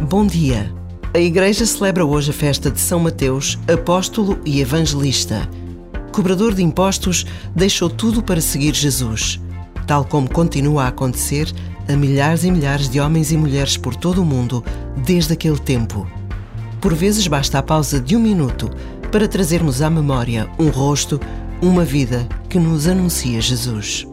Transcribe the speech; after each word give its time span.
bom 0.00 0.26
dia. 0.26 0.72
A 1.12 1.18
Igreja 1.18 1.66
celebra 1.66 2.04
hoje 2.04 2.30
a 2.30 2.34
festa 2.34 2.70
de 2.70 2.80
São 2.80 3.00
Mateus, 3.00 3.58
apóstolo 3.72 4.38
e 4.44 4.60
evangelista. 4.60 5.48
Cobrador 6.12 6.54
de 6.54 6.62
impostos, 6.62 7.26
deixou 7.54 7.90
tudo 7.90 8.22
para 8.22 8.40
seguir 8.40 8.74
Jesus, 8.74 9.40
tal 9.86 10.04
como 10.04 10.30
continua 10.30 10.84
a 10.84 10.88
acontecer 10.88 11.52
a 11.88 11.96
milhares 11.96 12.44
e 12.44 12.50
milhares 12.50 12.88
de 12.88 13.00
homens 13.00 13.32
e 13.32 13.36
mulheres 13.36 13.76
por 13.76 13.94
todo 13.94 14.22
o 14.22 14.24
mundo 14.24 14.64
desde 15.04 15.34
aquele 15.34 15.58
tempo. 15.58 16.06
Por 16.80 16.94
vezes 16.94 17.26
basta 17.26 17.58
a 17.58 17.62
pausa 17.62 18.00
de 18.00 18.16
um 18.16 18.20
minuto 18.20 18.70
para 19.12 19.28
trazermos 19.28 19.82
à 19.82 19.90
memória 19.90 20.48
um 20.58 20.68
rosto, 20.68 21.20
uma 21.60 21.84
vida 21.84 22.26
que 22.48 22.58
nos 22.58 22.86
anuncia 22.86 23.40
Jesus. 23.40 24.06